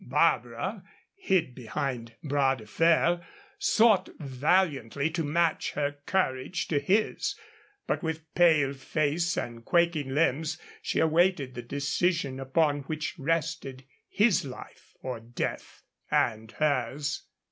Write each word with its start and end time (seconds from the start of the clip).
Barbara, 0.03 0.83
hid 1.13 1.53
behind 1.53 2.15
Bras 2.23 2.57
de 2.57 2.65
Fer, 2.65 3.21
sought 3.59 4.09
valiantly 4.17 5.11
to 5.11 5.23
match 5.23 5.73
her 5.73 5.97
courage 6.07 6.67
to 6.69 6.79
his, 6.79 7.35
but 7.85 8.01
with 8.01 8.23
pale 8.33 8.73
face 8.73 9.37
and 9.37 9.63
quaking 9.63 10.09
limbs 10.15 10.57
she 10.81 10.97
awaited 10.97 11.53
the 11.53 11.61
decision 11.61 12.39
upon 12.39 12.79
which 12.87 13.13
rested 13.19 13.85
his 14.09 14.43
life 14.43 14.95
or 15.01 15.19
death, 15.19 15.83
and 16.09 16.51
hers. 16.53 17.27